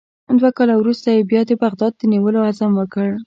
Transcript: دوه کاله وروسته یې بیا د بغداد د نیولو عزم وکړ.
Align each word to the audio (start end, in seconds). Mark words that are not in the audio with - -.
دوه 0.39 0.49
کاله 0.57 0.73
وروسته 0.77 1.07
یې 1.15 1.27
بیا 1.29 1.41
د 1.47 1.51
بغداد 1.63 1.93
د 1.97 2.01
نیولو 2.13 2.39
عزم 2.49 2.71
وکړ. 2.75 3.09